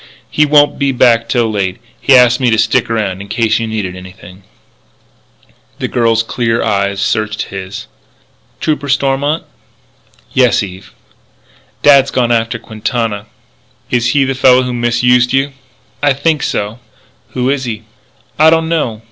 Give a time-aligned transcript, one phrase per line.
[0.31, 1.79] "He won't be back till late.
[2.01, 4.41] He asked me to stick around in case you needed anything"
[5.77, 7.85] The girl's clear eyes searched his.
[8.59, 9.43] "Trooper Stormont?"
[10.33, 10.93] "Yes, Eve."
[11.83, 13.27] "Dad's gone after Quintana."
[13.91, 15.51] "Is he the fellow who misused you?"
[16.01, 16.79] "I think so."
[17.33, 17.83] "Who is he?"
[18.39, 18.99] "I don't know."